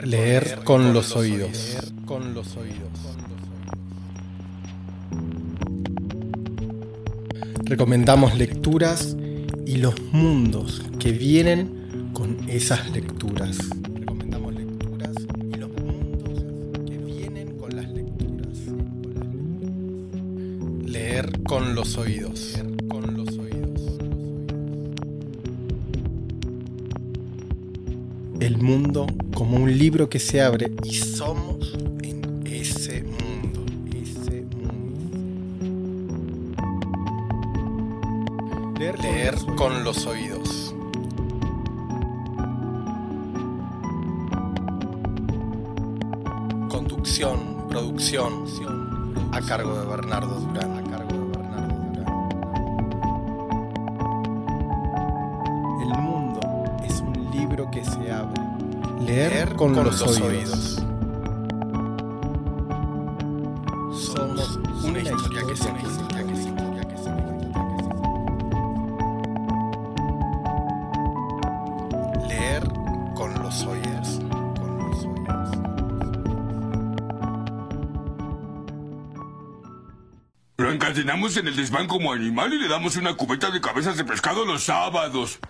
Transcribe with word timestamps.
Leer 0.00 0.60
con 0.64 0.94
los 0.94 1.14
oídos. 1.16 1.76
con 2.06 2.32
los 2.32 2.56
oídos. 2.56 2.88
Recomendamos 7.64 8.34
lecturas 8.36 9.16
y 9.66 9.76
los 9.76 10.00
mundos 10.12 10.82
que 10.98 11.12
vienen 11.12 12.10
con 12.14 12.48
esas 12.48 12.90
lecturas. 12.90 13.58
Recomendamos 13.92 14.54
lecturas 14.54 15.14
y 15.52 15.56
los 15.56 15.70
mundos 15.70 16.44
que 16.86 16.96
vienen 16.96 17.58
con 17.58 17.76
las 17.76 17.90
lecturas. 17.90 18.58
Leer 20.86 21.42
con 21.42 21.74
los 21.74 21.98
oídos. 21.98 22.58
El 28.42 28.58
mundo 28.58 29.06
como 29.36 29.56
un 29.56 29.78
libro 29.78 30.08
que 30.08 30.18
se 30.18 30.42
abre 30.42 30.72
y 30.82 30.94
somos 30.94 31.74
en 32.02 32.44
ese 32.44 33.04
mundo, 33.04 33.64
ese 33.94 34.42
mundo. 34.42 34.98
Leer, 39.00 39.36
con 39.56 39.84
los 39.84 40.06
oídos. 40.06 40.74
Conducción, 46.68 47.68
producción, 47.68 48.44
a 49.30 49.40
cargo 49.40 49.78
de 49.78 49.86
Bernardo 49.86 50.40
Durán. 50.40 50.61
Que 57.82 57.90
se 57.90 58.12
abre. 58.12 58.40
Leer, 59.00 59.54
con, 59.56 59.74
los, 59.74 60.00
oídos. 60.02 60.76
Somos 63.92 64.60
una 64.84 65.00
historia 65.00 65.42
que 65.48 65.56
se 65.56 65.72
que 65.72 66.36
se 66.36 66.52
Leer 72.28 72.62
con 73.14 73.42
los 73.42 73.64
oídos. 73.64 74.20
Con 74.56 74.78
los 74.78 75.04
oídos. 75.04 75.50
Lo 80.58 80.70
encadenamos 80.70 81.36
en 81.36 81.48
el 81.48 81.56
desván 81.56 81.88
como 81.88 82.12
animal 82.12 82.52
y 82.54 82.60
le 82.60 82.68
damos 82.68 82.96
una 82.96 83.16
cubeta 83.16 83.50
de 83.50 83.60
cabezas 83.60 83.96
de 83.96 84.04
pescado 84.04 84.44
los 84.44 84.62
sábados. 84.62 85.40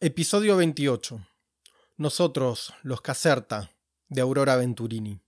Episodio 0.00 0.56
28. 0.56 1.27
Nosotros, 2.00 2.74
los 2.84 3.00
Caserta, 3.00 3.72
de 4.08 4.20
Aurora 4.20 4.54
Venturini. 4.54 5.20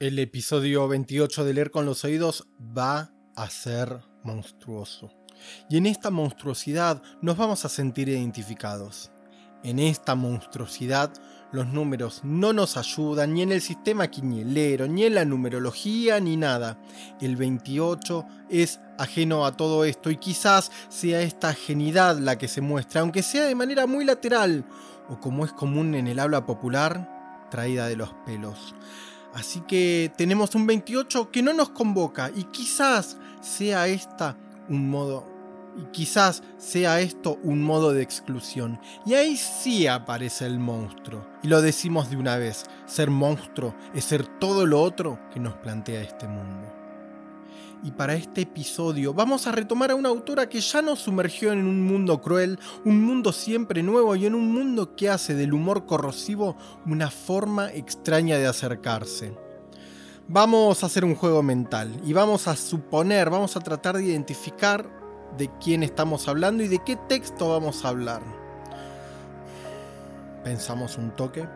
El 0.00 0.18
episodio 0.18 0.88
28 0.88 1.44
de 1.44 1.54
Leer 1.54 1.70
con 1.70 1.86
los 1.86 2.02
Oídos 2.02 2.48
va 2.76 3.12
a 3.36 3.48
ser 3.48 4.00
monstruoso. 4.24 5.12
Y 5.70 5.76
en 5.76 5.86
esta 5.86 6.10
monstruosidad 6.10 7.00
nos 7.22 7.36
vamos 7.36 7.64
a 7.64 7.68
sentir 7.68 8.08
identificados. 8.08 9.12
En 9.62 9.78
esta 9.78 10.16
monstruosidad 10.16 11.12
los 11.52 11.66
números 11.66 12.20
no 12.24 12.52
nos 12.52 12.76
ayudan 12.76 13.34
ni 13.34 13.42
en 13.42 13.52
el 13.52 13.60
sistema 13.60 14.08
quinielero, 14.08 14.86
ni 14.86 15.04
en 15.04 15.14
la 15.14 15.24
numerología, 15.24 16.20
ni 16.20 16.36
nada. 16.36 16.78
El 17.20 17.36
28 17.36 18.24
es 18.50 18.80
ajeno 18.98 19.46
a 19.46 19.56
todo 19.56 19.84
esto 19.84 20.10
y 20.10 20.16
quizás 20.16 20.70
sea 20.88 21.20
esta 21.22 21.48
ajenidad 21.48 22.18
la 22.18 22.36
que 22.38 22.48
se 22.48 22.60
muestra, 22.60 23.00
aunque 23.00 23.22
sea 23.22 23.44
de 23.44 23.54
manera 23.54 23.86
muy 23.86 24.04
lateral, 24.04 24.64
o 25.08 25.20
como 25.20 25.44
es 25.44 25.52
común 25.52 25.94
en 25.94 26.08
el 26.08 26.18
habla 26.18 26.46
popular, 26.46 27.48
traída 27.50 27.86
de 27.86 27.96
los 27.96 28.12
pelos. 28.26 28.74
Así 29.34 29.60
que 29.60 30.10
tenemos 30.16 30.54
un 30.54 30.66
28 30.66 31.30
que 31.30 31.42
no 31.42 31.52
nos 31.52 31.70
convoca 31.70 32.30
y 32.34 32.44
quizás 32.44 33.18
sea 33.40 33.86
esta 33.86 34.36
un 34.68 34.90
modo 34.90 35.35
y 35.76 35.84
quizás 35.92 36.42
sea 36.58 37.00
esto 37.00 37.38
un 37.42 37.62
modo 37.62 37.92
de 37.92 38.02
exclusión. 38.02 38.80
Y 39.04 39.14
ahí 39.14 39.36
sí 39.36 39.86
aparece 39.86 40.46
el 40.46 40.58
monstruo. 40.58 41.26
Y 41.42 41.48
lo 41.48 41.62
decimos 41.62 42.10
de 42.10 42.16
una 42.16 42.36
vez, 42.36 42.64
ser 42.86 43.10
monstruo 43.10 43.74
es 43.94 44.04
ser 44.04 44.26
todo 44.38 44.66
lo 44.66 44.80
otro 44.80 45.18
que 45.32 45.40
nos 45.40 45.54
plantea 45.54 46.00
este 46.00 46.26
mundo. 46.26 46.72
Y 47.82 47.90
para 47.92 48.14
este 48.14 48.40
episodio 48.40 49.12
vamos 49.12 49.46
a 49.46 49.52
retomar 49.52 49.90
a 49.90 49.94
una 49.94 50.08
autora 50.08 50.48
que 50.48 50.60
ya 50.60 50.80
nos 50.82 51.00
sumergió 51.00 51.52
en 51.52 51.66
un 51.66 51.84
mundo 51.84 52.20
cruel, 52.20 52.58
un 52.84 53.04
mundo 53.04 53.32
siempre 53.32 53.82
nuevo 53.82 54.16
y 54.16 54.26
en 54.26 54.34
un 54.34 54.52
mundo 54.52 54.96
que 54.96 55.10
hace 55.10 55.34
del 55.34 55.52
humor 55.52 55.84
corrosivo 55.86 56.56
una 56.86 57.10
forma 57.10 57.70
extraña 57.72 58.38
de 58.38 58.46
acercarse. 58.46 59.36
Vamos 60.26 60.82
a 60.82 60.86
hacer 60.86 61.04
un 61.04 61.14
juego 61.14 61.42
mental 61.42 62.00
y 62.04 62.12
vamos 62.12 62.48
a 62.48 62.56
suponer, 62.56 63.30
vamos 63.30 63.56
a 63.56 63.60
tratar 63.60 63.96
de 63.96 64.06
identificar 64.06 64.95
de 65.36 65.50
quién 65.62 65.82
estamos 65.82 66.28
hablando 66.28 66.62
y 66.62 66.68
de 66.68 66.78
qué 66.84 66.96
texto 67.08 67.50
vamos 67.50 67.84
a 67.84 67.88
hablar. 67.88 68.22
Pensamos 70.44 70.96
un 70.96 71.10
toque. 71.10 71.46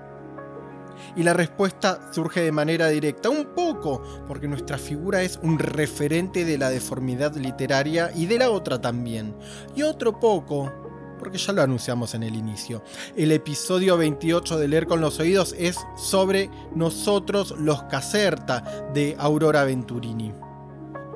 Y 1.16 1.22
la 1.22 1.32
respuesta 1.32 2.12
surge 2.12 2.40
de 2.42 2.52
manera 2.52 2.88
directa, 2.88 3.30
un 3.30 3.54
poco, 3.54 4.02
porque 4.28 4.48
nuestra 4.48 4.78
figura 4.78 5.22
es 5.22 5.38
un 5.42 5.58
referente 5.58 6.44
de 6.44 6.58
la 6.58 6.70
deformidad 6.70 7.34
literaria 7.36 8.10
y 8.14 8.26
de 8.26 8.38
la 8.38 8.50
otra 8.50 8.80
también. 8.80 9.34
Y 9.74 9.82
otro 9.82 10.20
poco, 10.20 10.72
porque 11.18 11.38
ya 11.38 11.52
lo 11.52 11.62
anunciamos 11.62 12.14
en 12.14 12.22
el 12.22 12.34
inicio. 12.34 12.82
El 13.16 13.32
episodio 13.32 13.96
28 13.96 14.58
de 14.58 14.68
Leer 14.68 14.86
con 14.86 15.00
los 15.00 15.18
Oídos 15.20 15.54
es 15.58 15.78
sobre 15.96 16.50
Nosotros 16.74 17.54
los 17.58 17.82
Caserta 17.84 18.88
de 18.94 19.16
Aurora 19.18 19.64
Venturini. 19.64 20.32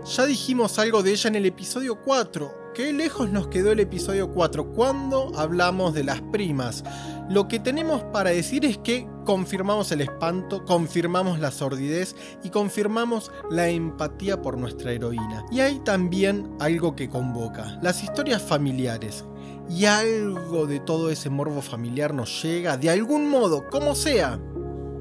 Ya 0.05 0.27
dijimos 0.27 0.79
algo 0.79 1.03
de 1.03 1.13
ella 1.13 1.29
en 1.29 1.37
el 1.37 1.47
episodio 1.47 1.97
4. 1.97 2.73
Qué 2.75 2.93
lejos 2.93 3.31
nos 3.31 3.47
quedó 3.47 3.73
el 3.73 3.81
episodio 3.81 4.31
4 4.31 4.75
cuando 4.75 5.33
hablamos 5.35 5.95
de 5.95 6.05
las 6.05 6.21
primas. 6.21 6.85
Lo 7.31 7.49
que 7.49 7.59
tenemos 7.59 8.03
para 8.13 8.29
decir 8.29 8.67
es 8.67 8.77
que 8.77 9.09
confirmamos 9.25 9.93
el 9.93 10.03
espanto, 10.03 10.63
confirmamos 10.67 11.39
la 11.39 11.51
sordidez 11.51 12.15
y 12.43 12.51
confirmamos 12.51 13.33
la 13.51 13.71
empatía 13.71 14.43
por 14.43 14.59
nuestra 14.59 14.93
heroína. 14.93 15.47
Y 15.51 15.61
hay 15.61 15.79
también 15.79 16.55
algo 16.61 16.95
que 16.95 17.09
convoca, 17.09 17.79
las 17.81 18.03
historias 18.03 18.43
familiares. 18.43 19.25
Y 19.71 19.87
algo 19.87 20.67
de 20.67 20.81
todo 20.81 21.09
ese 21.09 21.31
morbo 21.31 21.63
familiar 21.63 22.13
nos 22.13 22.43
llega, 22.43 22.77
de 22.77 22.91
algún 22.91 23.31
modo, 23.31 23.71
como 23.71 23.95
sea, 23.95 24.39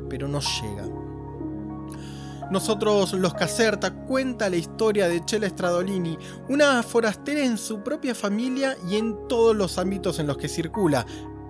pero 0.08 0.30
nos 0.30 0.46
llega. 0.62 0.93
Nosotros 2.54 3.14
los 3.14 3.34
Caserta 3.34 3.92
cuenta 3.92 4.48
la 4.48 4.58
historia 4.58 5.08
de 5.08 5.26
Chela 5.26 5.50
Stradolini, 5.50 6.20
una 6.50 6.84
forastera 6.84 7.44
en 7.44 7.58
su 7.58 7.82
propia 7.82 8.14
familia 8.14 8.78
y 8.88 8.98
en 8.98 9.28
todos 9.28 9.56
los 9.56 9.80
ámbitos 9.80 10.20
en 10.20 10.28
los 10.28 10.38
que 10.38 10.48
circula. 10.48 11.04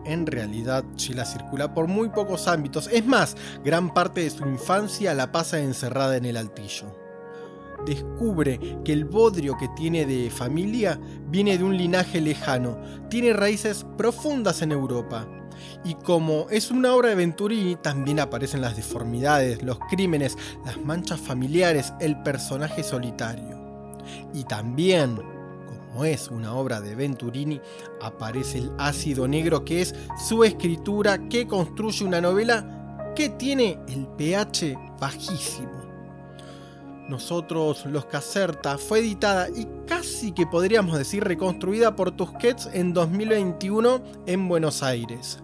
En 0.06 0.26
realidad, 0.26 0.86
Chela 0.96 1.26
circula 1.26 1.74
por 1.74 1.88
muy 1.88 2.08
pocos 2.08 2.48
ámbitos, 2.48 2.88
es 2.88 3.06
más, 3.06 3.36
gran 3.66 3.94
parte 3.94 4.22
de 4.22 4.30
su 4.30 4.46
infancia 4.46 5.14
la 5.14 5.30
pasa 5.34 5.60
encerrada 5.60 6.16
en 6.16 6.24
el 6.24 6.38
altillo. 6.38 6.86
Descubre 7.86 8.58
que 8.86 8.94
el 8.94 9.04
bodrio 9.04 9.58
que 9.58 9.68
tiene 9.76 10.06
de 10.06 10.30
familia 10.30 10.98
viene 11.28 11.58
de 11.58 11.66
un 11.66 11.76
linaje 11.76 12.22
lejano, 12.22 12.78
tiene 13.10 13.34
raíces 13.34 13.86
profundas 13.98 14.62
en 14.62 14.72
Europa 14.72 15.28
y 15.84 15.96
como 15.96 16.48
es 16.50 16.72
una 16.72 16.94
obra 16.94 17.10
de 17.10 17.16
Venturini, 17.16 17.76
también 17.76 18.20
aparecen 18.20 18.62
las 18.62 18.76
deformidades, 18.76 19.64
los 19.64 19.80
crímenes, 19.90 20.38
las 20.66 20.78
manchas 20.78 21.20
familiares, 21.20 21.94
el 22.00 22.22
personaje 22.24 22.84
solitario. 22.84 23.60
Y 24.34 24.44
también, 24.44 25.16
como 25.66 26.06
es 26.06 26.30
una 26.30 26.54
obra 26.54 26.82
de 26.82 26.96
Venturini, 26.96 27.62
aparece 28.02 28.60
el 28.60 28.72
ácido 28.78 29.28
negro 29.28 29.66
que 29.66 29.82
es 29.82 29.94
su 30.28 30.44
escritura 30.44 31.30
que 31.30 31.48
construye 31.48 32.06
una 32.06 32.22
novela 32.22 33.14
que 33.16 33.30
tiene 33.30 33.80
el 33.88 34.08
pH 34.08 34.78
bajísimo. 35.00 35.84
Nosotros, 37.10 37.86
Los 37.86 38.06
Caserta, 38.06 38.78
fue 38.78 39.00
editada 39.00 39.50
y 39.50 39.68
casi 39.86 40.32
que 40.32 40.48
podríamos 40.48 40.98
decir 40.98 41.24
reconstruida 41.24 41.96
por 41.96 42.12
Tusquets 42.12 42.70
en 42.74 42.94
2021 42.94 44.02
en 44.26 44.48
Buenos 44.48 44.82
Aires. 44.84 45.43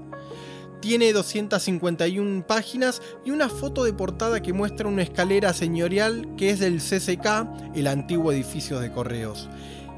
Tiene 0.81 1.11
251 1.11 2.47
páginas 2.47 3.01
y 3.25 3.31
una 3.31 3.49
foto 3.49 3.83
de 3.83 3.91
portada 3.91 4.41
que 4.41 4.53
muestra 4.53 4.87
una 4.87 5.03
escalera 5.03 5.53
señorial 5.53 6.35
que 6.37 6.51
es 6.51 6.59
del 6.59 6.79
CCK, 6.79 7.75
el 7.75 7.87
antiguo 7.87 8.31
edificio 8.31 8.79
de 8.79 8.91
correos. 8.91 9.49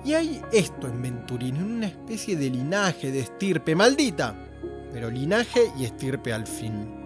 Y 0.04 0.16
hay 0.16 0.42
esto 0.51 0.88
en 0.88 1.01
Venturini, 1.01 1.60
una 1.60 1.86
especie 1.86 2.36
de 2.36 2.50
linaje, 2.50 3.12
de 3.12 3.19
estirpe, 3.19 3.75
maldita, 3.75 4.36
pero 4.92 5.12
linaje 5.12 5.72
y 5.78 5.86
estirpe 5.86 6.33
al 6.33 6.48
fin. 6.48 7.01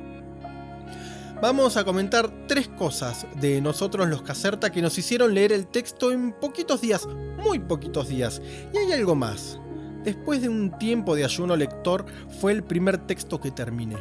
Vamos 1.41 1.75
a 1.75 1.83
comentar 1.83 2.47
tres 2.47 2.69
cosas 2.69 3.27
de 3.41 3.59
nosotros 3.59 4.07
los 4.07 4.21
Caserta 4.21 4.71
que 4.71 4.81
nos 4.81 4.97
hicieron 4.97 5.33
leer 5.33 5.51
el 5.51 5.67
texto 5.67 6.13
en 6.13 6.31
poquitos 6.31 6.79
días, 6.79 7.05
muy 7.43 7.59
poquitos 7.59 8.07
días. 8.07 8.41
Y 8.73 8.77
hay 8.77 8.93
algo 8.93 9.15
más. 9.15 9.59
Después 10.05 10.39
de 10.43 10.49
un 10.49 10.77
tiempo 10.77 11.15
de 11.15 11.25
ayuno 11.25 11.55
lector, 11.55 12.05
fue 12.39 12.51
el 12.51 12.63
primer 12.63 12.99
texto 12.99 13.41
que 13.41 13.49
terminé. 13.49 13.97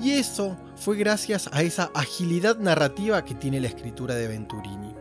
Y 0.00 0.12
eso 0.12 0.56
fue 0.76 0.96
gracias 0.96 1.50
a 1.52 1.62
esa 1.62 1.90
agilidad 1.92 2.58
narrativa 2.58 3.24
que 3.24 3.34
tiene 3.34 3.60
la 3.60 3.66
escritura 3.66 4.14
de 4.14 4.28
Venturini. 4.28 4.94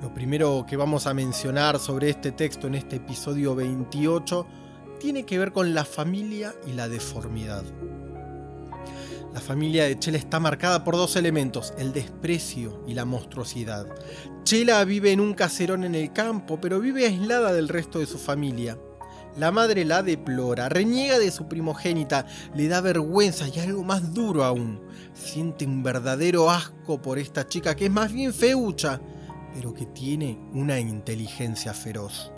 Lo 0.00 0.14
primero 0.14 0.64
que 0.66 0.78
vamos 0.78 1.06
a 1.06 1.12
mencionar 1.12 1.78
sobre 1.78 2.08
este 2.08 2.32
texto 2.32 2.66
en 2.66 2.74
este 2.74 2.96
episodio 2.96 3.54
28 3.54 4.46
tiene 4.98 5.24
que 5.24 5.38
ver 5.38 5.52
con 5.52 5.74
la 5.74 5.84
familia 5.84 6.54
y 6.66 6.72
la 6.72 6.88
deformidad. 6.88 7.64
La 9.34 9.40
familia 9.40 9.84
de 9.84 9.98
Chela 9.98 10.16
está 10.16 10.40
marcada 10.40 10.84
por 10.84 10.94
dos 10.94 11.16
elementos, 11.16 11.74
el 11.76 11.92
desprecio 11.92 12.82
y 12.86 12.94
la 12.94 13.04
monstruosidad. 13.04 13.86
Chela 14.44 14.82
vive 14.84 15.12
en 15.12 15.20
un 15.20 15.34
caserón 15.34 15.84
en 15.84 15.94
el 15.94 16.12
campo, 16.12 16.58
pero 16.60 16.80
vive 16.80 17.06
aislada 17.06 17.52
del 17.52 17.68
resto 17.68 17.98
de 17.98 18.06
su 18.06 18.18
familia. 18.18 18.78
La 19.36 19.50
madre 19.50 19.84
la 19.84 20.02
deplora, 20.02 20.68
reniega 20.68 21.18
de 21.18 21.32
su 21.32 21.48
primogénita, 21.48 22.24
le 22.54 22.68
da 22.68 22.80
vergüenza 22.80 23.48
y 23.48 23.58
algo 23.58 23.82
más 23.82 24.14
duro 24.14 24.44
aún. 24.44 24.80
Siente 25.12 25.66
un 25.66 25.82
verdadero 25.82 26.50
asco 26.50 27.02
por 27.02 27.18
esta 27.18 27.46
chica 27.48 27.74
que 27.74 27.86
es 27.86 27.90
más 27.90 28.12
bien 28.12 28.32
feucha, 28.32 29.00
pero 29.52 29.74
que 29.74 29.86
tiene 29.86 30.38
una 30.52 30.78
inteligencia 30.78 31.74
feroz. 31.74 32.30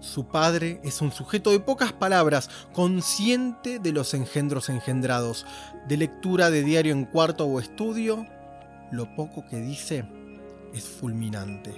Su 0.00 0.28
padre 0.28 0.80
es 0.82 1.02
un 1.02 1.12
sujeto 1.12 1.50
de 1.50 1.60
pocas 1.60 1.92
palabras, 1.92 2.48
consciente 2.72 3.78
de 3.78 3.92
los 3.92 4.14
engendros 4.14 4.70
engendrados, 4.70 5.44
de 5.88 5.98
lectura 5.98 6.50
de 6.50 6.62
diario 6.62 6.94
en 6.94 7.04
cuarto 7.04 7.44
o 7.44 7.60
estudio, 7.60 8.26
lo 8.90 9.14
poco 9.14 9.44
que 9.46 9.60
dice 9.60 10.06
es 10.72 10.84
fulminante. 10.84 11.74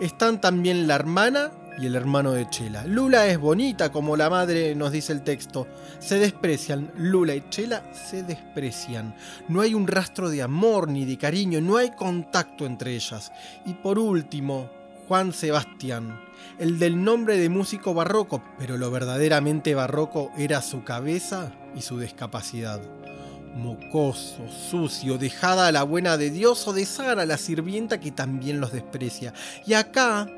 Están 0.00 0.40
también 0.40 0.86
la 0.86 0.94
hermana 0.94 1.50
y 1.78 1.86
el 1.86 1.96
hermano 1.96 2.32
de 2.32 2.48
Chela. 2.48 2.84
Lula 2.86 3.26
es 3.26 3.38
bonita, 3.38 3.90
como 3.90 4.16
la 4.16 4.30
madre 4.30 4.74
nos 4.74 4.92
dice 4.92 5.12
el 5.12 5.22
texto. 5.22 5.66
Se 5.98 6.18
desprecian, 6.18 6.90
Lula 6.96 7.34
y 7.34 7.48
Chela 7.50 7.82
se 7.92 8.22
desprecian. 8.22 9.14
No 9.48 9.60
hay 9.60 9.74
un 9.74 9.86
rastro 9.86 10.30
de 10.30 10.42
amor 10.42 10.88
ni 10.88 11.04
de 11.04 11.18
cariño, 11.18 11.60
no 11.60 11.76
hay 11.76 11.90
contacto 11.90 12.66
entre 12.66 12.94
ellas. 12.94 13.32
Y 13.66 13.74
por 13.74 13.98
último, 13.98 14.70
Juan 15.08 15.32
Sebastián, 15.32 16.20
el 16.58 16.78
del 16.78 17.02
nombre 17.02 17.36
de 17.36 17.48
músico 17.48 17.94
barroco, 17.94 18.42
pero 18.58 18.76
lo 18.76 18.90
verdaderamente 18.90 19.74
barroco 19.74 20.30
era 20.38 20.62
su 20.62 20.84
cabeza 20.84 21.52
y 21.74 21.82
su 21.82 21.98
discapacidad. 21.98 22.80
Mocoso, 23.56 24.48
sucio, 24.48 25.16
dejada 25.16 25.68
a 25.68 25.72
la 25.72 25.84
buena 25.84 26.16
de 26.16 26.30
Dios 26.30 26.66
o 26.66 26.72
de 26.72 26.86
Sara, 26.86 27.24
la 27.24 27.38
sirvienta 27.38 28.00
que 28.00 28.10
también 28.10 28.60
los 28.60 28.72
desprecia. 28.72 29.32
Y 29.64 29.74
acá 29.74 30.28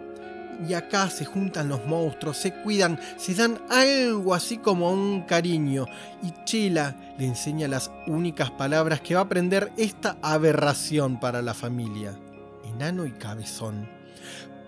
y 0.68 0.74
acá 0.74 1.10
se 1.10 1.24
juntan 1.24 1.68
los 1.68 1.84
monstruos, 1.86 2.36
se 2.36 2.52
cuidan, 2.52 2.98
se 3.16 3.34
dan 3.34 3.60
algo 3.68 4.34
así 4.34 4.58
como 4.58 4.90
un 4.90 5.22
cariño. 5.22 5.86
Y 6.22 6.32
Chela 6.44 6.96
le 7.18 7.26
enseña 7.26 7.68
las 7.68 7.90
únicas 8.06 8.50
palabras 8.50 9.00
que 9.00 9.14
va 9.14 9.20
a 9.20 9.24
aprender 9.24 9.72
esta 9.76 10.16
aberración 10.22 11.20
para 11.20 11.42
la 11.42 11.54
familia. 11.54 12.18
Enano 12.64 13.06
y 13.06 13.12
cabezón. 13.12 13.88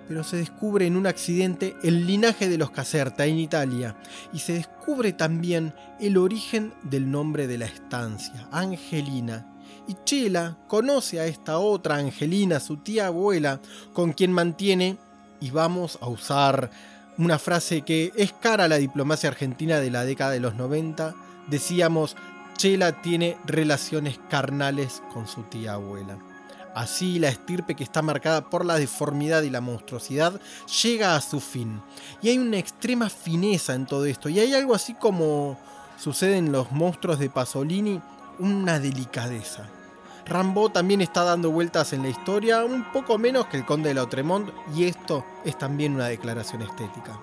Pero 0.06 0.24
se 0.24 0.38
descubre 0.38 0.86
en 0.86 0.96
un 0.96 1.06
accidente 1.06 1.76
el 1.82 2.06
linaje 2.06 2.48
de 2.48 2.56
los 2.56 2.70
Caserta 2.70 3.26
en 3.26 3.38
Italia 3.38 3.96
y 4.32 4.38
se 4.38 4.54
descubre 4.54 5.12
también 5.12 5.74
el 6.00 6.16
origen 6.16 6.72
del 6.82 7.10
nombre 7.10 7.46
de 7.46 7.58
la 7.58 7.66
estancia, 7.66 8.48
Angelina. 8.50 9.54
Y 9.86 9.96
Chela 10.04 10.58
conoce 10.66 11.20
a 11.20 11.26
esta 11.26 11.58
otra 11.58 11.96
Angelina, 11.96 12.60
su 12.60 12.78
tía 12.78 13.08
abuela, 13.08 13.60
con 13.92 14.12
quien 14.12 14.32
mantiene 14.32 14.98
y 15.40 15.50
vamos 15.50 15.98
a 16.00 16.08
usar 16.08 16.70
una 17.16 17.38
frase 17.38 17.82
que 17.82 18.12
es 18.16 18.32
cara 18.32 18.64
a 18.64 18.68
la 18.68 18.76
diplomacia 18.76 19.28
argentina 19.28 19.80
de 19.80 19.90
la 19.90 20.04
década 20.04 20.30
de 20.30 20.40
los 20.40 20.54
90. 20.54 21.14
Decíamos, 21.48 22.16
Chela 22.56 23.02
tiene 23.02 23.36
relaciones 23.44 24.20
carnales 24.30 25.02
con 25.12 25.26
su 25.26 25.42
tía 25.42 25.74
abuela. 25.74 26.18
Así 26.74 27.18
la 27.18 27.28
estirpe 27.28 27.74
que 27.74 27.82
está 27.82 28.02
marcada 28.02 28.48
por 28.48 28.64
la 28.64 28.78
deformidad 28.78 29.42
y 29.42 29.50
la 29.50 29.60
monstruosidad 29.60 30.40
llega 30.82 31.16
a 31.16 31.20
su 31.20 31.40
fin. 31.40 31.82
Y 32.22 32.28
hay 32.28 32.38
una 32.38 32.58
extrema 32.58 33.10
fineza 33.10 33.74
en 33.74 33.86
todo 33.86 34.04
esto. 34.04 34.28
Y 34.28 34.38
hay 34.38 34.54
algo 34.54 34.74
así 34.74 34.94
como 34.94 35.58
sucede 35.98 36.36
en 36.36 36.52
los 36.52 36.70
monstruos 36.70 37.18
de 37.18 37.30
Pasolini, 37.30 38.00
una 38.38 38.78
delicadeza. 38.78 39.68
Rambo 40.28 40.68
también 40.68 41.00
está 41.00 41.24
dando 41.24 41.50
vueltas 41.50 41.92
en 41.94 42.02
la 42.02 42.10
historia, 42.10 42.64
un 42.64 42.92
poco 42.92 43.16
menos 43.16 43.46
que 43.46 43.56
el 43.56 43.64
Conde 43.64 43.88
de 43.88 43.94
Lautremont, 43.94 44.50
y 44.74 44.84
esto 44.84 45.24
es 45.44 45.56
también 45.56 45.94
una 45.94 46.06
declaración 46.06 46.60
estética. 46.60 47.18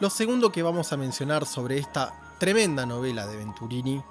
Lo 0.00 0.10
segundo 0.10 0.50
que 0.50 0.62
vamos 0.62 0.92
a 0.92 0.96
mencionar 0.96 1.46
sobre 1.46 1.78
esta 1.78 2.12
tremenda 2.38 2.84
novela 2.84 3.26
de 3.26 3.36
Venturini 3.36 4.02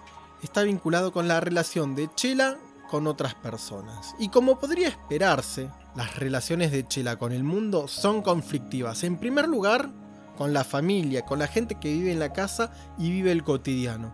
está 0.41 0.63
vinculado 0.63 1.11
con 1.11 1.27
la 1.27 1.41
relación 1.41 1.93
de 1.95 2.09
Chela 2.15 2.57
con 2.89 3.05
otras 3.05 3.35
personas. 3.35 4.15
Y 4.17 4.29
como 4.29 4.59
podría 4.59 4.87
esperarse, 4.87 5.69
las 5.95 6.15
relaciones 6.15 6.71
de 6.71 6.87
Chela 6.87 7.17
con 7.17 7.33
el 7.33 7.43
mundo 7.43 7.87
son 7.87 8.21
conflictivas. 8.21 9.03
En 9.03 9.17
primer 9.17 9.47
lugar, 9.47 9.89
con 10.37 10.53
la 10.53 10.63
familia, 10.63 11.25
con 11.25 11.39
la 11.39 11.47
gente 11.47 11.75
que 11.75 11.91
vive 11.91 12.13
en 12.13 12.19
la 12.19 12.31
casa 12.31 12.71
y 12.97 13.11
vive 13.11 13.31
el 13.31 13.43
cotidiano. 13.43 14.13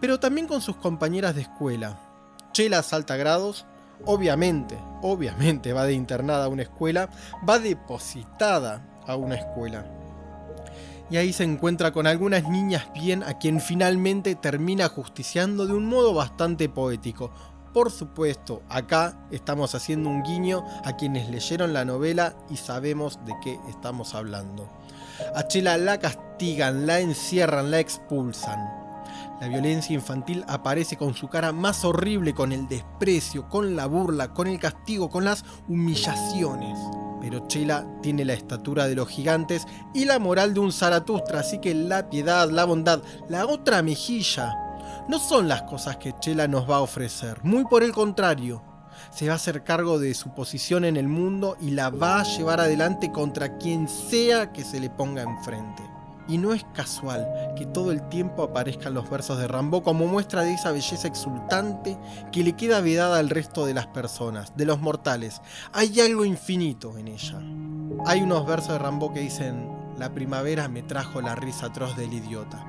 Pero 0.00 0.20
también 0.20 0.46
con 0.46 0.60
sus 0.60 0.76
compañeras 0.76 1.34
de 1.34 1.42
escuela, 1.42 1.98
Chela 2.56 2.82
salta 2.82 3.16
grados, 3.16 3.66
obviamente, 4.06 4.78
obviamente 5.02 5.74
va 5.74 5.84
de 5.84 5.92
internada 5.92 6.46
a 6.46 6.48
una 6.48 6.62
escuela, 6.62 7.10
va 7.46 7.58
depositada 7.58 8.82
a 9.06 9.14
una 9.14 9.34
escuela. 9.34 9.84
Y 11.10 11.18
ahí 11.18 11.34
se 11.34 11.44
encuentra 11.44 11.92
con 11.92 12.06
algunas 12.06 12.48
niñas 12.48 12.86
bien 12.94 13.22
a 13.24 13.36
quien 13.36 13.60
finalmente 13.60 14.36
termina 14.36 14.88
justiciando 14.88 15.66
de 15.66 15.74
un 15.74 15.84
modo 15.84 16.14
bastante 16.14 16.70
poético. 16.70 17.30
Por 17.74 17.90
supuesto, 17.90 18.62
acá 18.70 19.18
estamos 19.30 19.74
haciendo 19.74 20.08
un 20.08 20.22
guiño 20.22 20.64
a 20.82 20.96
quienes 20.96 21.28
leyeron 21.28 21.74
la 21.74 21.84
novela 21.84 22.36
y 22.48 22.56
sabemos 22.56 23.22
de 23.26 23.34
qué 23.44 23.60
estamos 23.68 24.14
hablando. 24.14 24.66
A 25.34 25.46
Chela 25.46 25.76
la 25.76 25.98
castigan, 25.98 26.86
la 26.86 27.00
encierran, 27.00 27.70
la 27.70 27.80
expulsan. 27.80 28.85
La 29.40 29.48
violencia 29.48 29.94
infantil 29.94 30.44
aparece 30.48 30.96
con 30.96 31.14
su 31.14 31.28
cara 31.28 31.52
más 31.52 31.84
horrible, 31.84 32.32
con 32.32 32.52
el 32.52 32.66
desprecio, 32.68 33.48
con 33.50 33.76
la 33.76 33.84
burla, 33.84 34.32
con 34.32 34.46
el 34.46 34.58
castigo, 34.58 35.10
con 35.10 35.26
las 35.26 35.44
humillaciones. 35.68 36.78
Pero 37.20 37.46
Chela 37.46 37.86
tiene 38.02 38.24
la 38.24 38.32
estatura 38.32 38.88
de 38.88 38.94
los 38.94 39.08
gigantes 39.08 39.66
y 39.92 40.06
la 40.06 40.18
moral 40.18 40.54
de 40.54 40.60
un 40.60 40.72
Zaratustra, 40.72 41.40
así 41.40 41.58
que 41.58 41.74
la 41.74 42.08
piedad, 42.08 42.48
la 42.48 42.64
bondad, 42.64 43.02
la 43.28 43.44
otra 43.46 43.82
mejilla, 43.82 44.54
no 45.08 45.18
son 45.18 45.48
las 45.48 45.62
cosas 45.62 45.98
que 45.98 46.14
Chela 46.18 46.48
nos 46.48 46.68
va 46.68 46.76
a 46.76 46.80
ofrecer. 46.80 47.44
Muy 47.44 47.66
por 47.66 47.82
el 47.82 47.92
contrario, 47.92 48.62
se 49.10 49.26
va 49.26 49.34
a 49.34 49.36
hacer 49.36 49.64
cargo 49.64 49.98
de 49.98 50.14
su 50.14 50.34
posición 50.34 50.86
en 50.86 50.96
el 50.96 51.08
mundo 51.08 51.58
y 51.60 51.72
la 51.72 51.90
va 51.90 52.20
a 52.20 52.24
llevar 52.24 52.60
adelante 52.60 53.12
contra 53.12 53.58
quien 53.58 53.86
sea 53.86 54.50
que 54.52 54.64
se 54.64 54.80
le 54.80 54.88
ponga 54.88 55.22
enfrente. 55.22 55.95
Y 56.28 56.38
no 56.38 56.52
es 56.52 56.64
casual 56.74 57.26
que 57.56 57.66
todo 57.66 57.92
el 57.92 58.08
tiempo 58.08 58.42
aparezcan 58.42 58.94
los 58.94 59.08
versos 59.08 59.38
de 59.38 59.46
Rambo 59.46 59.82
como 59.82 60.06
muestra 60.06 60.42
de 60.42 60.54
esa 60.54 60.72
belleza 60.72 61.06
exultante 61.06 61.96
que 62.32 62.42
le 62.42 62.54
queda 62.54 62.80
vedada 62.80 63.18
al 63.18 63.30
resto 63.30 63.64
de 63.64 63.74
las 63.74 63.86
personas, 63.86 64.56
de 64.56 64.64
los 64.64 64.80
mortales. 64.80 65.40
Hay 65.72 66.00
algo 66.00 66.24
infinito 66.24 66.98
en 66.98 67.08
ella. 67.08 67.38
Hay 68.06 68.22
unos 68.22 68.46
versos 68.46 68.72
de 68.72 68.78
Rambo 68.78 69.12
que 69.12 69.20
dicen, 69.20 69.68
la 69.98 70.12
primavera 70.12 70.68
me 70.68 70.82
trajo 70.82 71.20
la 71.20 71.34
risa 71.34 71.66
atroz 71.66 71.96
del 71.96 72.12
idiota. 72.12 72.64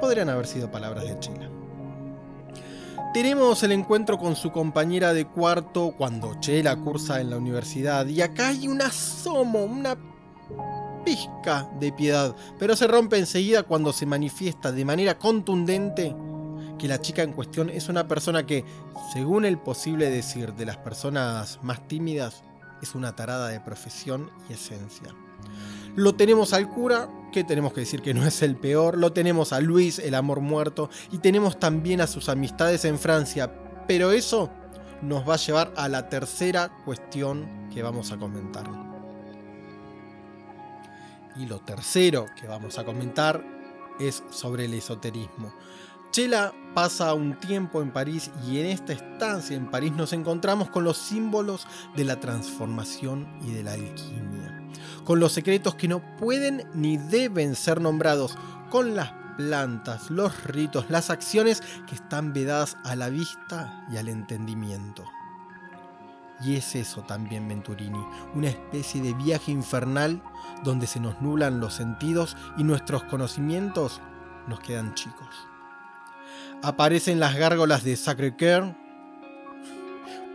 Podrían 0.00 0.28
haber 0.28 0.46
sido 0.46 0.70
palabras 0.70 1.04
de 1.04 1.18
Chela. 1.18 1.50
Tenemos 3.14 3.62
el 3.62 3.72
encuentro 3.72 4.18
con 4.18 4.36
su 4.36 4.52
compañera 4.52 5.14
de 5.14 5.26
cuarto 5.26 5.94
cuando 5.96 6.38
Chela 6.40 6.76
cursa 6.76 7.20
en 7.20 7.30
la 7.30 7.38
universidad 7.38 8.06
y 8.06 8.20
acá 8.20 8.48
hay 8.48 8.68
un 8.68 8.82
asomo, 8.82 9.64
una 9.64 9.96
de 11.80 11.92
piedad, 11.92 12.36
pero 12.58 12.76
se 12.76 12.86
rompe 12.86 13.18
enseguida 13.18 13.62
cuando 13.62 13.92
se 13.92 14.04
manifiesta 14.04 14.72
de 14.72 14.84
manera 14.84 15.18
contundente 15.18 16.14
que 16.78 16.88
la 16.88 17.00
chica 17.00 17.22
en 17.22 17.32
cuestión 17.32 17.70
es 17.70 17.88
una 17.88 18.06
persona 18.06 18.44
que, 18.44 18.64
según 19.12 19.44
el 19.44 19.58
posible 19.58 20.10
decir 20.10 20.52
de 20.54 20.66
las 20.66 20.76
personas 20.76 21.58
más 21.62 21.88
tímidas, 21.88 22.42
es 22.82 22.94
una 22.94 23.16
tarada 23.16 23.48
de 23.48 23.60
profesión 23.60 24.30
y 24.48 24.52
esencia. 24.52 25.14
Lo 25.96 26.14
tenemos 26.14 26.52
al 26.52 26.68
cura, 26.68 27.08
que 27.32 27.42
tenemos 27.42 27.72
que 27.72 27.80
decir 27.80 28.02
que 28.02 28.14
no 28.14 28.26
es 28.26 28.42
el 28.42 28.56
peor, 28.56 28.98
lo 28.98 29.12
tenemos 29.12 29.52
a 29.52 29.60
Luis, 29.60 29.98
el 29.98 30.14
amor 30.14 30.40
muerto, 30.40 30.90
y 31.10 31.18
tenemos 31.18 31.58
también 31.58 32.00
a 32.00 32.06
sus 32.06 32.28
amistades 32.28 32.84
en 32.84 32.98
Francia, 32.98 33.50
pero 33.86 34.12
eso 34.12 34.50
nos 35.00 35.28
va 35.28 35.34
a 35.34 35.38
llevar 35.38 35.72
a 35.76 35.88
la 35.88 36.08
tercera 36.08 36.70
cuestión 36.84 37.68
que 37.72 37.82
vamos 37.82 38.12
a 38.12 38.18
comentar. 38.18 38.87
Y 41.38 41.46
lo 41.46 41.60
tercero 41.60 42.26
que 42.38 42.46
vamos 42.46 42.78
a 42.78 42.84
comentar 42.84 43.44
es 44.00 44.22
sobre 44.30 44.64
el 44.64 44.74
esoterismo. 44.74 45.52
Chela 46.10 46.52
pasa 46.74 47.12
un 47.12 47.38
tiempo 47.38 47.82
en 47.82 47.92
París 47.92 48.30
y 48.46 48.60
en 48.60 48.66
esta 48.66 48.92
estancia 48.92 49.56
en 49.56 49.70
París 49.70 49.92
nos 49.92 50.12
encontramos 50.12 50.70
con 50.70 50.84
los 50.84 50.96
símbolos 50.96 51.66
de 51.96 52.04
la 52.04 52.18
transformación 52.18 53.38
y 53.42 53.52
de 53.52 53.62
la 53.62 53.72
alquimia, 53.72 54.68
con 55.04 55.20
los 55.20 55.32
secretos 55.32 55.74
que 55.74 55.88
no 55.88 56.00
pueden 56.16 56.68
ni 56.74 56.96
deben 56.96 57.54
ser 57.54 57.80
nombrados, 57.80 58.36
con 58.70 58.96
las 58.96 59.12
plantas, 59.36 60.10
los 60.10 60.44
ritos, 60.44 60.86
las 60.88 61.10
acciones 61.10 61.62
que 61.86 61.94
están 61.94 62.32
vedadas 62.32 62.76
a 62.84 62.96
la 62.96 63.08
vista 63.10 63.86
y 63.92 63.98
al 63.98 64.08
entendimiento. 64.08 65.04
Y 66.40 66.56
es 66.56 66.76
eso 66.76 67.02
también 67.02 67.48
Venturini, 67.48 67.98
una 68.34 68.48
especie 68.48 69.02
de 69.02 69.12
viaje 69.14 69.50
infernal 69.50 70.22
donde 70.62 70.86
se 70.86 71.00
nos 71.00 71.20
nublan 71.20 71.60
los 71.60 71.74
sentidos 71.74 72.36
y 72.56 72.64
nuestros 72.64 73.02
conocimientos 73.04 74.00
nos 74.46 74.60
quedan 74.60 74.94
chicos. 74.94 75.28
Aparecen 76.62 77.20
las 77.20 77.36
gárgolas 77.36 77.84
de 77.84 77.96
Sacré-Cœur. 77.96 78.74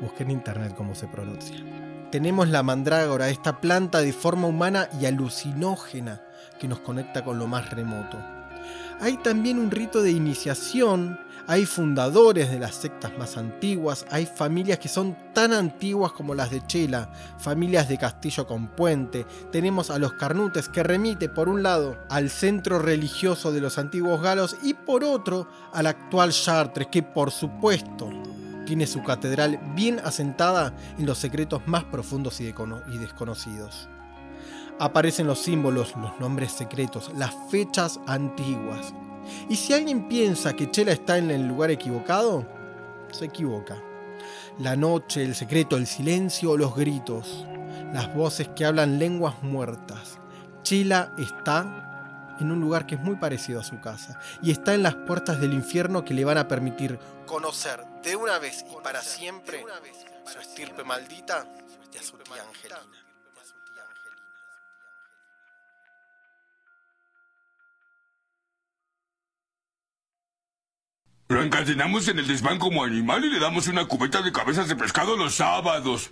Busqué 0.01 0.23
en 0.23 0.31
internet 0.31 0.73
cómo 0.75 0.95
se 0.95 1.07
pronuncia. 1.07 1.63
Tenemos 2.11 2.49
la 2.49 2.63
mandrágora, 2.63 3.29
esta 3.29 3.59
planta 3.59 4.01
de 4.01 4.13
forma 4.13 4.47
humana 4.47 4.87
y 5.01 5.05
alucinógena 5.05 6.21
que 6.59 6.67
nos 6.67 6.79
conecta 6.79 7.23
con 7.23 7.39
lo 7.39 7.47
más 7.47 7.71
remoto. 7.71 8.17
Hay 9.01 9.17
también 9.17 9.57
un 9.57 9.71
rito 9.71 10.01
de 10.01 10.11
iniciación, 10.11 11.19
hay 11.47 11.65
fundadores 11.65 12.49
de 12.49 12.59
las 12.59 12.75
sectas 12.75 13.11
más 13.17 13.37
antiguas, 13.37 14.05
hay 14.09 14.25
familias 14.25 14.79
que 14.79 14.87
son 14.87 15.17
tan 15.33 15.53
antiguas 15.53 16.11
como 16.13 16.35
las 16.35 16.51
de 16.51 16.65
Chela, 16.65 17.11
familias 17.37 17.89
de 17.89 17.97
Castillo 17.97 18.47
con 18.47 18.67
Puente, 18.67 19.25
tenemos 19.51 19.89
a 19.89 19.99
los 19.99 20.13
Carnutes 20.13 20.69
que 20.69 20.83
remite 20.83 21.29
por 21.29 21.49
un 21.49 21.63
lado 21.63 21.97
al 22.09 22.29
centro 22.29 22.79
religioso 22.79 23.51
de 23.51 23.61
los 23.61 23.77
antiguos 23.77 24.21
galos 24.21 24.57
y 24.63 24.73
por 24.73 25.03
otro 25.03 25.47
al 25.73 25.87
actual 25.87 26.31
Chartres 26.31 26.87
que 26.87 27.03
por 27.03 27.31
supuesto 27.31 28.09
tiene 28.65 28.87
su 28.87 29.03
catedral 29.03 29.59
bien 29.75 29.99
asentada 30.03 30.73
en 30.97 31.05
los 31.05 31.17
secretos 31.17 31.61
más 31.65 31.83
profundos 31.83 32.39
y, 32.39 32.53
desconocidos 32.97 33.89
aparecen 34.79 35.27
los 35.27 35.39
símbolos, 35.39 35.93
los 35.95 36.19
nombres 36.19 36.51
secretos, 36.51 37.11
las 37.15 37.33
fechas 37.49 37.99
antiguas. 38.07 38.93
Y 39.49 39.55
si 39.55 39.73
alguien 39.73 40.07
piensa 40.07 40.53
que 40.53 40.69
Chela 40.71 40.91
está 40.91 41.17
en 41.17 41.31
el 41.31 41.47
lugar 41.47 41.71
equivocado, 41.71 42.45
se 43.11 43.25
equivoca. 43.25 43.81
La 44.59 44.75
noche, 44.75 45.23
el 45.23 45.35
secreto, 45.35 45.77
el 45.77 45.87
silencio, 45.87 46.57
los 46.57 46.75
gritos, 46.75 47.45
las 47.93 48.13
voces 48.13 48.49
que 48.55 48.65
hablan 48.65 48.99
lenguas 48.99 49.41
muertas. 49.41 50.19
Chela 50.63 51.13
está 51.17 52.35
en 52.39 52.51
un 52.51 52.59
lugar 52.59 52.85
que 52.85 52.95
es 52.95 53.01
muy 53.01 53.15
parecido 53.15 53.59
a 53.59 53.63
su 53.63 53.79
casa 53.79 54.19
y 54.41 54.51
está 54.51 54.73
en 54.73 54.83
las 54.83 54.95
puertas 54.95 55.39
del 55.39 55.53
infierno 55.53 56.03
que 56.03 56.13
le 56.13 56.25
van 56.25 56.37
a 56.37 56.47
permitir 56.47 56.99
conocer 57.25 57.83
de 58.03 58.15
una 58.15 58.39
vez 58.39 58.65
y 58.71 58.81
para 58.83 59.01
siempre 59.01 59.63
su 60.31 60.39
estirpe 60.39 60.83
maldita 60.83 61.45
y 61.93 61.97
a 61.97 62.03
su 62.03 62.17
tía 62.17 62.43
Angelina. 62.43 63.02
Lo 71.33 71.41
encadenamos 71.41 72.07
en 72.09 72.19
el 72.19 72.27
desván 72.27 72.59
como 72.59 72.83
animal 72.83 73.25
y 73.25 73.31
le 73.31 73.39
damos 73.39 73.67
una 73.67 73.87
cubeta 73.87 74.21
de 74.21 74.31
cabezas 74.31 74.67
de 74.67 74.75
pescado 74.75 75.17
los 75.17 75.33
sábados. 75.33 76.11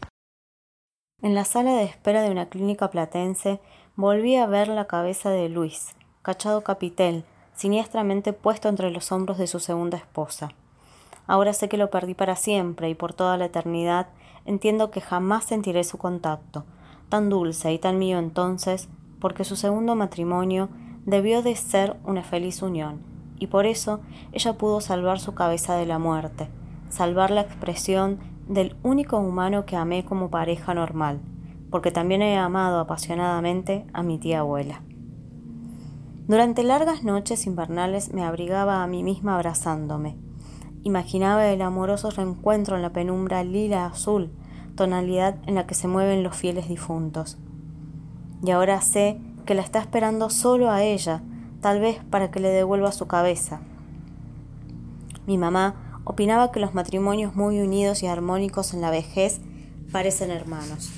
En 1.22 1.36
la 1.36 1.46
sala 1.46 1.74
de 1.74 1.84
espera 1.84 2.24
de 2.24 2.32
una 2.32 2.50
clínica 2.50 2.90
platense 2.90 3.62
volví 3.96 4.36
a 4.36 4.48
ver 4.48 4.68
la 4.68 4.88
cabeza 4.88 5.30
de 5.30 5.48
Luis, 5.48 5.90
cachado 6.24 6.64
capitel, 6.64 7.24
siniestramente 7.54 8.34
puesto 8.34 8.68
entre 8.68 8.90
los 8.90 9.12
hombros 9.12 9.38
de 9.38 9.46
su 9.46 9.60
segunda 9.60 10.00
esposa. 10.00 10.54
Ahora 11.28 11.54
sé 11.54 11.70
que 11.70 11.78
lo 11.78 11.92
perdí 11.92 12.16
para 12.16 12.36
siempre 12.36 12.90
y 12.90 12.96
por 12.96 13.14
toda 13.14 13.38
la 13.38 13.46
eternidad 13.46 14.08
entiendo 14.46 14.90
que 14.90 15.02
jamás 15.02 15.46
sentiré 15.46 15.84
su 15.84 16.00
contacto, 16.00 16.66
tan 17.10 17.30
dulce 17.30 17.72
y 17.72 17.78
tan 17.78 18.00
mío 18.00 18.18
entonces, 18.18 18.90
porque 19.20 19.44
su 19.44 19.56
segundo 19.56 19.96
matrimonio 19.96 20.70
debió 21.06 21.44
de 21.44 21.56
ser 21.56 21.96
una 22.06 22.24
feliz 22.24 22.64
unión 22.64 23.11
y 23.42 23.48
por 23.48 23.66
eso 23.66 24.02
ella 24.34 24.54
pudo 24.54 24.82
salvar 24.82 25.20
su 25.20 25.34
cabeza 25.34 25.76
de 25.76 25.88
la 25.88 25.98
muerte, 25.98 26.48
salvar 26.90 27.32
la 27.32 27.42
expresión 27.42 28.20
del 28.48 28.76
único 28.84 29.18
humano 29.18 29.66
que 29.66 29.76
amé 29.76 30.06
como 30.06 30.30
pareja 30.30 30.76
normal, 30.76 31.20
porque 31.72 31.90
también 31.90 32.22
he 32.22 32.38
amado 32.38 32.80
apasionadamente 32.80 33.88
a 33.94 34.04
mi 34.04 34.20
tía 34.20 34.42
abuela. 34.42 34.84
Durante 36.28 36.62
largas 36.62 37.04
noches 37.04 37.48
invernales 37.48 38.14
me 38.14 38.24
abrigaba 38.24 38.84
a 38.84 38.88
mí 38.88 39.02
misma 39.02 39.34
abrazándome. 39.34 40.18
Imaginaba 40.84 41.48
el 41.48 41.64
amoroso 41.64 42.12
reencuentro 42.12 42.76
en 42.76 42.84
la 42.84 42.94
penumbra 42.94 43.44
lila 43.44 43.88
azul, 43.88 44.32
tonalidad 44.76 45.38
en 45.48 45.56
la 45.56 45.66
que 45.66 45.74
se 45.74 45.88
mueven 45.88 46.22
los 46.22 46.36
fieles 46.36 46.70
difuntos. 46.70 47.40
Y 48.44 48.52
ahora 48.52 48.82
sé 48.82 49.20
que 49.48 49.56
la 49.56 49.64
está 49.64 49.80
esperando 49.80 50.30
solo 50.30 50.70
a 50.70 50.84
ella, 50.84 51.24
tal 51.62 51.80
vez 51.80 52.00
para 52.10 52.32
que 52.32 52.40
le 52.40 52.50
devuelva 52.50 52.92
su 52.92 53.08
cabeza. 53.08 53.62
Mi 55.26 55.38
mamá 55.38 56.02
opinaba 56.04 56.52
que 56.52 56.60
los 56.60 56.74
matrimonios 56.74 57.36
muy 57.36 57.60
unidos 57.60 58.04
y 58.04 58.08
armónicos 58.08 58.74
en 58.74 58.82
la 58.82 58.90
vejez 58.90 59.40
parecen 59.92 60.32
hermanos. 60.32 60.90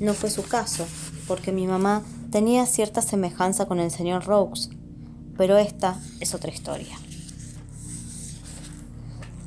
No 0.00 0.12
fue 0.12 0.30
su 0.30 0.42
caso, 0.42 0.86
porque 1.26 1.52
mi 1.52 1.66
mamá 1.66 2.02
tenía 2.30 2.66
cierta 2.66 3.00
semejanza 3.00 3.66
con 3.66 3.80
el 3.80 3.90
señor 3.90 4.26
Rose, 4.26 4.70
pero 5.36 5.56
esta 5.56 6.00
es 6.20 6.34
otra 6.34 6.52
historia. 6.52 6.96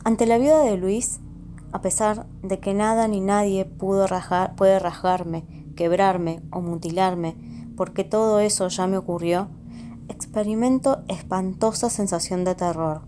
Ante 0.03 0.25
la 0.25 0.37
viuda 0.37 0.61
de 0.61 0.77
Luis, 0.77 1.19
a 1.73 1.81
pesar 1.81 2.25
de 2.41 2.59
que 2.59 2.73
nada 2.73 3.07
ni 3.07 3.19
nadie 3.19 3.65
pudo 3.65 4.07
puede 4.55 4.79
rasgarme, 4.79 5.43
quebrarme 5.75 6.41
o 6.49 6.61
mutilarme, 6.61 7.35
porque 7.75 8.03
todo 8.05 8.39
eso 8.39 8.69
ya 8.69 8.87
me 8.87 8.97
ocurrió, 8.97 9.49
experimento 10.27 10.99
espantosa 11.07 11.89
sensación 11.89 12.43
de 12.43 12.53
terror. 12.53 13.03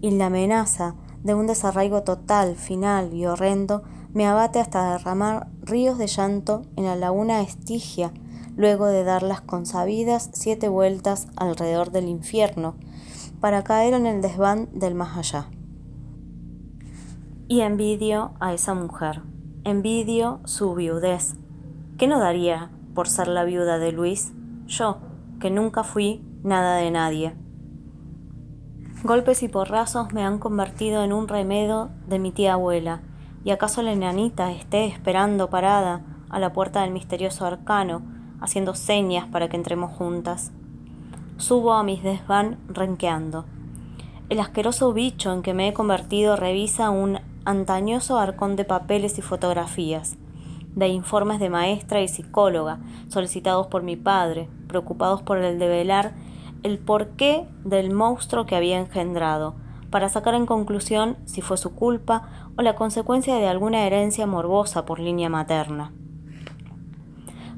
Y 0.00 0.10
la 0.10 0.26
amenaza 0.26 0.96
de 1.22 1.32
un 1.32 1.46
desarraigo 1.46 2.02
total, 2.02 2.56
final 2.56 3.14
y 3.14 3.24
horrendo 3.24 3.84
me 4.12 4.26
abate 4.26 4.58
hasta 4.58 4.92
derramar 4.92 5.46
ríos 5.62 5.96
de 5.96 6.08
llanto 6.08 6.62
en 6.74 6.86
la 6.86 6.96
laguna 6.96 7.40
Estigia, 7.40 8.12
luego 8.56 8.86
de 8.86 9.04
dar 9.04 9.22
las 9.22 9.42
consabidas 9.42 10.30
siete 10.32 10.68
vueltas 10.68 11.28
alrededor 11.36 11.92
del 11.92 12.08
infierno, 12.08 12.74
para 13.40 13.62
caer 13.62 13.94
en 13.94 14.06
el 14.06 14.20
desván 14.20 14.68
del 14.72 14.96
más 14.96 15.16
allá. 15.16 15.48
Y 17.46 17.60
envidio 17.60 18.32
a 18.40 18.54
esa 18.54 18.74
mujer, 18.74 19.22
envidio 19.62 20.40
su 20.46 20.74
viudez. 20.74 21.36
¿Qué 21.96 22.08
no 22.08 22.18
daría 22.18 22.72
por 22.92 23.08
ser 23.08 23.28
la 23.28 23.44
viuda 23.44 23.78
de 23.78 23.92
Luis? 23.92 24.32
Yo, 24.66 24.98
que 25.40 25.50
nunca 25.50 25.84
fui 25.84 26.22
nada 26.42 26.76
de 26.76 26.90
nadie. 26.90 27.34
Golpes 29.02 29.42
y 29.42 29.48
porrazos 29.48 30.12
me 30.12 30.24
han 30.24 30.38
convertido 30.38 31.04
en 31.04 31.12
un 31.12 31.28
remedo 31.28 31.90
de 32.06 32.18
mi 32.18 32.32
tía 32.32 32.54
abuela, 32.54 33.02
y 33.44 33.50
acaso 33.50 33.82
la 33.82 33.92
enanita 33.92 34.52
esté 34.52 34.86
esperando 34.86 35.50
parada 35.50 36.02
a 36.30 36.38
la 36.38 36.52
puerta 36.52 36.82
del 36.82 36.90
misterioso 36.90 37.44
arcano, 37.44 38.02
haciendo 38.40 38.74
señas 38.74 39.26
para 39.28 39.48
que 39.48 39.56
entremos 39.56 39.92
juntas. 39.92 40.52
Subo 41.36 41.74
a 41.74 41.82
mis 41.82 42.02
desván 42.02 42.58
renqueando. 42.68 43.44
El 44.30 44.40
asqueroso 44.40 44.92
bicho 44.92 45.32
en 45.32 45.42
que 45.42 45.52
me 45.52 45.68
he 45.68 45.74
convertido 45.74 46.36
revisa 46.36 46.90
un 46.90 47.18
antañoso 47.44 48.18
arcón 48.18 48.56
de 48.56 48.64
papeles 48.64 49.18
y 49.18 49.22
fotografías 49.22 50.16
de 50.74 50.88
informes 50.88 51.38
de 51.40 51.50
maestra 51.50 52.02
y 52.02 52.08
psicóloga 52.08 52.78
solicitados 53.08 53.66
por 53.68 53.82
mi 53.82 53.96
padre, 53.96 54.48
preocupados 54.66 55.22
por 55.22 55.38
el 55.38 55.58
develar 55.58 56.14
el 56.62 56.78
porqué 56.78 57.46
del 57.64 57.92
monstruo 57.92 58.46
que 58.46 58.56
había 58.56 58.78
engendrado, 58.78 59.54
para 59.90 60.08
sacar 60.08 60.34
en 60.34 60.46
conclusión 60.46 61.16
si 61.24 61.40
fue 61.40 61.56
su 61.56 61.74
culpa 61.74 62.50
o 62.56 62.62
la 62.62 62.74
consecuencia 62.74 63.36
de 63.36 63.46
alguna 63.46 63.86
herencia 63.86 64.26
morbosa 64.26 64.84
por 64.84 64.98
línea 64.98 65.28
materna. 65.28 65.92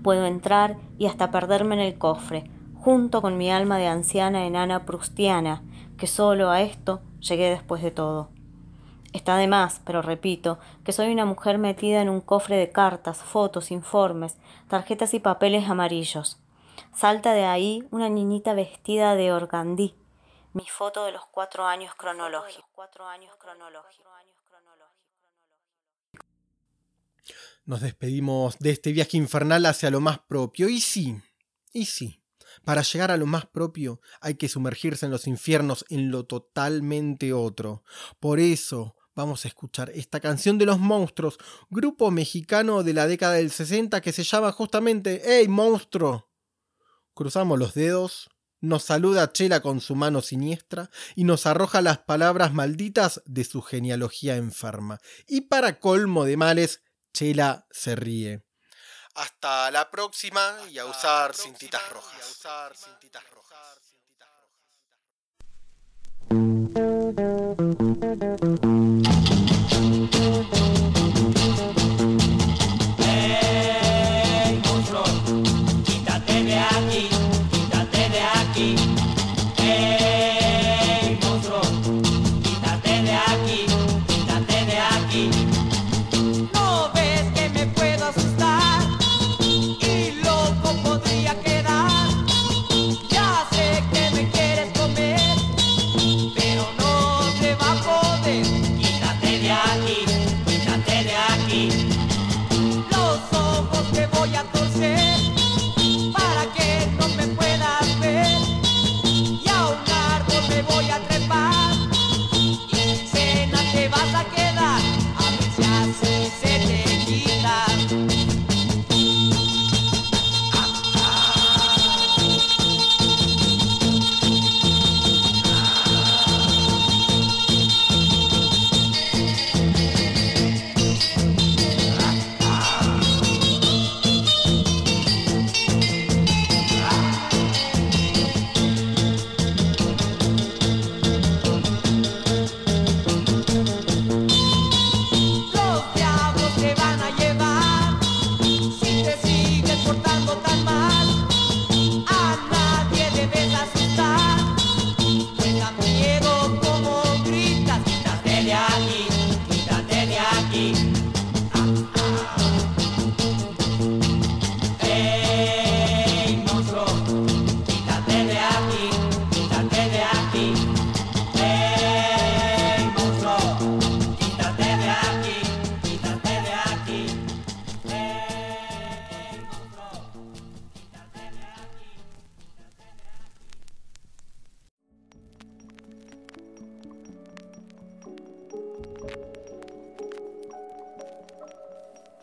Puedo 0.03 0.27
entrar 0.27 0.77
y 0.99 1.07
hasta 1.07 1.31
perderme 1.31 1.77
en 1.77 1.81
el 1.81 1.99
cofre, 1.99 2.51
junto 2.75 3.23
con 3.23 3.39
mi 3.39 3.51
alma 3.51 3.79
de 3.79 3.87
anciana 3.87 4.45
enana 4.45 4.85
prustiana, 4.85 5.63
que 5.97 6.07
solo 6.07 6.51
a 6.51 6.61
esto 6.61 7.01
llegué 7.21 7.49
después 7.49 7.83
de 7.83 7.91
todo. 7.91 8.36
Está 9.17 9.39
de 9.39 9.47
más, 9.47 9.81
pero 9.87 10.03
repito, 10.03 10.59
que 10.85 10.93
soy 10.93 11.11
una 11.11 11.25
mujer 11.25 11.57
metida 11.57 12.03
en 12.03 12.11
un 12.11 12.21
cofre 12.21 12.57
de 12.57 12.69
cartas, 12.69 13.17
fotos, 13.17 13.71
informes, 13.71 14.37
tarjetas 14.69 15.15
y 15.15 15.21
papeles 15.21 15.71
amarillos. 15.71 16.39
Salta 16.95 17.33
de 17.33 17.47
ahí 17.47 17.89
una 17.91 18.11
niñita 18.11 18.53
vestida 18.53 19.15
de 19.15 19.33
organdí, 19.33 19.95
mi 20.53 20.67
foto 20.67 21.07
de 21.07 21.13
los 21.13 21.25
cuatro 21.31 21.65
años 21.65 21.95
cronológicos. 21.97 22.69
Nos 27.65 27.81
despedimos 27.81 28.59
de 28.59 28.71
este 28.71 28.93
viaje 28.93 29.17
infernal 29.17 29.65
hacia 29.65 29.91
lo 29.91 30.03
más 30.03 30.19
propio. 30.19 30.69
Y 30.69 30.83
sí, 30.83 31.17
y 31.73 31.87
sí. 31.87 32.23
Para 32.65 32.83
llegar 32.83 33.11
a 33.11 33.17
lo 33.17 33.27
más 33.27 33.47
propio 33.47 34.01
hay 34.21 34.35
que 34.35 34.51
sumergirse 34.51 35.07
en 35.07 35.13
los 35.13 35.27
infiernos, 35.27 35.87
en 35.89 36.11
lo 36.11 36.27
totalmente 36.27 37.33
otro. 37.33 37.83
Por 38.21 38.41
eso, 38.41 38.96
Vamos 39.17 39.47
a 39.47 39.49
escuchar 39.49 39.91
esta 39.95 40.21
canción 40.21 40.59
de 40.59 40.67
los 40.67 40.79
monstruos, 40.79 41.39
grupo 41.71 42.11
mexicano 42.11 42.83
de 42.83 42.93
la 42.93 43.07
década 43.07 43.33
del 43.33 43.51
60 43.51 44.03
que 44.03 44.13
se 44.13 44.25
llama 44.25 44.53
justamente 44.53 45.23
¡Hey 45.25 45.49
monstruo! 45.49 46.31
Cruzamos 47.15 47.59
los 47.59 47.73
dedos, 47.73 48.29
nos 48.61 48.85
saluda 48.85 49.33
Chela 49.33 49.63
con 49.63 49.81
su 49.81 49.95
mano 49.95 50.21
siniestra 50.21 50.91
y 51.15 51.25
nos 51.25 51.47
arroja 51.47 51.81
las 51.81 51.97
palabras 51.97 52.53
malditas 52.53 53.23
de 53.25 53.45
su 53.45 53.63
genealogía 53.63 54.37
enferma. 54.37 54.99
Y 55.27 55.43
para 55.43 55.81
colmo 55.81 56.27
de 56.27 56.37
males, 56.37 56.83
Chela 57.15 57.67
se 57.71 57.97
ríe. 57.97 58.45
Hasta 59.15 59.71
la 59.71 59.91
próxima 59.91 60.59
y 60.71 60.77
a 60.77 60.85
usar 60.85 61.35
cintitas 61.35 61.81
rojas. 61.89 62.43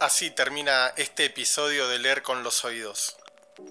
Así 0.03 0.31
termina 0.31 0.87
este 0.97 1.23
episodio 1.23 1.87
de 1.87 1.97
Leer 1.97 2.23
con 2.23 2.43
los 2.43 2.65
Oídos. 2.65 3.15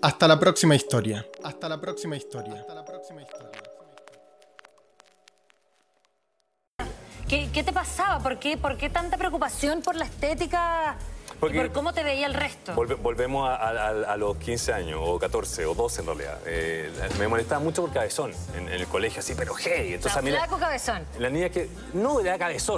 Hasta 0.01 0.27
la 0.27 0.40
próxima 0.40 0.75
historia. 0.75 1.27
Hasta 1.45 1.68
la 1.68 1.79
próxima 1.79 2.16
historia. 2.16 2.55
Hasta 2.61 2.75
la 2.75 2.85
próxima 2.87 3.21
historia. 3.21 3.51
¿Qué, 7.29 7.51
qué 7.53 7.62
te 7.62 7.71
pasaba? 7.75 8.18
¿Por 8.23 8.38
qué, 8.38 8.57
¿Por 8.57 8.79
qué 8.79 8.88
tanta 8.88 9.18
preocupación 9.18 9.83
por 9.83 9.95
la 9.95 10.07
estética 10.07 10.97
Porque- 11.38 11.57
y 11.57 11.61
por 11.61 11.73
cómo 11.73 11.92
te 11.92 12.03
veía 12.03 12.27
el 12.27 12.35
resto? 12.35 12.73
Volve- 12.75 12.97
volvemos 12.97 13.49
a, 13.49 13.57
a- 13.57 13.88
a 14.12 14.16
los 14.16 14.37
15 14.38 14.73
años, 14.73 15.01
o 15.03 15.18
14, 15.18 15.66
o 15.66 15.75
12 15.75 16.01
en 16.01 16.07
realidad. 16.07 16.38
Eh, 16.47 16.90
me 17.18 17.29
molestaba 17.29 17.61
mucho 17.61 17.83
por 17.83 17.92
cabezón 17.92 18.33
en, 18.57 18.68
en 18.68 18.81
el 18.81 18.87
colegio, 18.87 19.21
así, 19.21 19.35
pero 19.35 19.55
hey. 19.59 19.95
Entonces 19.95 20.12
sea, 20.12 20.21
a 20.21 20.23
mí 20.23 20.31
la- 20.31 20.47
cabezón. 20.47 21.05
la 21.18 21.29
niña 21.29 21.51
que 21.51 21.68
no 21.92 22.21
era 22.21 22.38
cabezón. 22.38 22.71